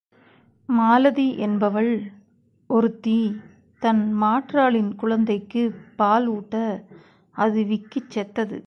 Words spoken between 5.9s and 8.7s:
பால் ஊட்ட அது விக்கிச் செத்தது.